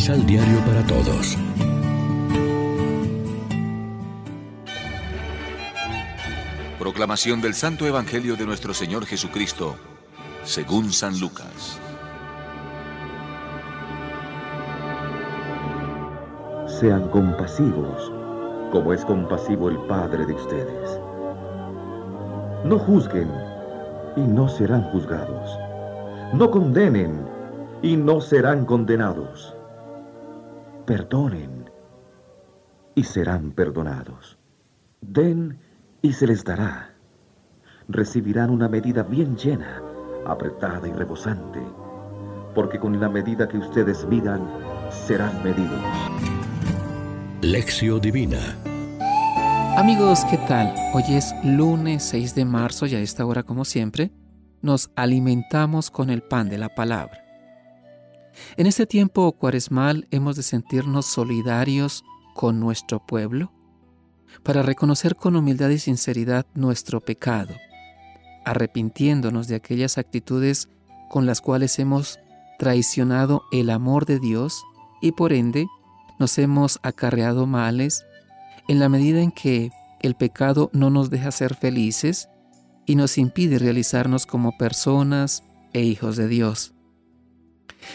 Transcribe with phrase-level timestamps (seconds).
[0.00, 1.36] Misal Diario para Todos.
[6.78, 9.76] Proclamación del Santo Evangelio de nuestro Señor Jesucristo,
[10.42, 11.78] según San Lucas.
[16.80, 18.10] Sean compasivos,
[18.72, 20.98] como es compasivo el Padre de ustedes.
[22.64, 23.30] No juzguen
[24.16, 25.58] y no serán juzgados.
[26.32, 27.20] No condenen
[27.82, 29.59] y no serán condenados.
[30.90, 31.70] Perdonen
[32.96, 34.36] y serán perdonados.
[35.00, 35.56] Den
[36.02, 36.96] y se les dará.
[37.86, 39.80] Recibirán una medida bien llena,
[40.26, 41.60] apretada y rebosante,
[42.56, 44.44] porque con la medida que ustedes midan,
[44.90, 45.80] serán medidos.
[47.40, 48.40] Lección Divina
[49.76, 50.74] Amigos, ¿qué tal?
[50.92, 54.10] Hoy es lunes 6 de marzo y a esta hora, como siempre,
[54.60, 57.29] nos alimentamos con el pan de la palabra.
[58.56, 63.52] En este tiempo cuaresmal hemos de sentirnos solidarios con nuestro pueblo
[64.42, 67.54] para reconocer con humildad y sinceridad nuestro pecado,
[68.44, 70.68] arrepintiéndonos de aquellas actitudes
[71.08, 72.18] con las cuales hemos
[72.58, 74.62] traicionado el amor de Dios
[75.00, 75.66] y por ende
[76.18, 78.04] nos hemos acarreado males
[78.68, 79.70] en la medida en que
[80.00, 82.28] el pecado no nos deja ser felices
[82.86, 85.42] y nos impide realizarnos como personas
[85.72, 86.74] e hijos de Dios.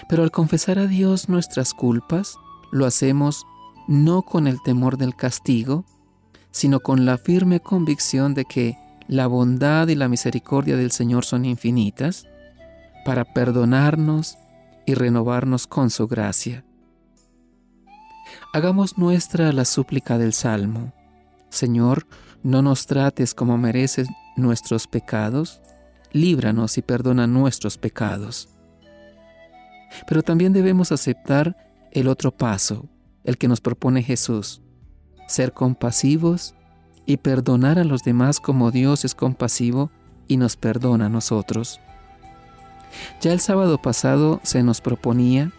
[0.08, 2.38] Pero al confesar a Dios nuestras culpas,
[2.72, 3.46] lo hacemos
[3.88, 5.86] no con el temor del castigo,
[6.52, 11.46] sino con la firme convicción de que la bondad y la misericordia del Señor son
[11.46, 12.26] infinitas
[13.04, 14.38] para perdonarnos
[14.86, 16.66] y renovarnos con su gracia.
[18.54, 20.94] Hagamos nuestra la súplica del Salmo.
[21.50, 22.08] Señor,
[22.42, 25.62] no nos trates como mereces nuestros pecados,
[26.12, 28.50] líbranos y perdona nuestros pecados.
[30.08, 31.58] Pero también debemos aceptar
[31.92, 32.90] el otro paso,
[33.24, 34.62] el que nos propone Jesús,
[35.28, 36.56] ser compasivos
[37.06, 39.92] y perdonar a los demás como Dios es compasivo
[40.28, 41.80] y nos perdona a nosotros.
[43.22, 45.52] Ya el sábado pasado se nos proponía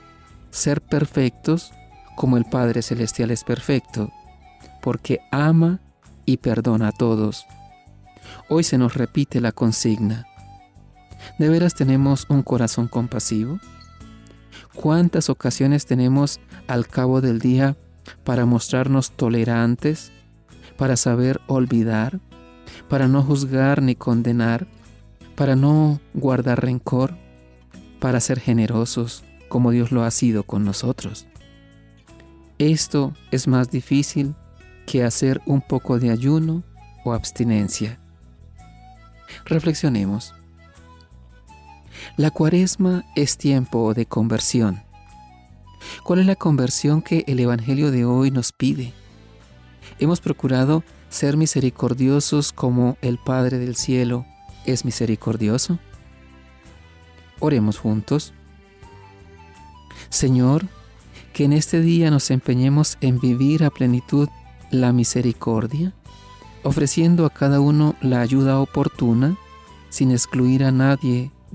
[0.50, 1.72] ser perfectos
[2.16, 4.10] como el Padre Celestial es perfecto,
[4.80, 5.80] porque ama
[6.24, 7.46] y perdona a todos.
[8.48, 10.26] Hoy se nos repite la consigna.
[11.38, 13.58] ¿De veras tenemos un corazón compasivo?
[14.76, 16.38] ¿Cuántas ocasiones tenemos
[16.68, 17.76] al cabo del día
[18.24, 20.12] para mostrarnos tolerantes,
[20.76, 22.20] para saber olvidar,
[22.88, 24.66] para no juzgar ni condenar,
[25.34, 27.16] para no guardar rencor,
[28.00, 31.26] para ser generosos como Dios lo ha sido con nosotros?
[32.58, 34.34] Esto es más difícil
[34.86, 36.62] que hacer un poco de ayuno
[37.02, 37.98] o abstinencia.
[39.46, 40.34] Reflexionemos.
[42.14, 44.82] La cuaresma es tiempo de conversión.
[46.02, 48.94] ¿Cuál es la conversión que el Evangelio de hoy nos pide?
[49.98, 54.24] Hemos procurado ser misericordiosos como el Padre del Cielo
[54.64, 55.78] es misericordioso.
[57.38, 58.32] Oremos juntos.
[60.08, 60.64] Señor,
[61.34, 64.28] que en este día nos empeñemos en vivir a plenitud
[64.70, 65.92] la misericordia,
[66.62, 69.36] ofreciendo a cada uno la ayuda oportuna,
[69.90, 71.30] sin excluir a nadie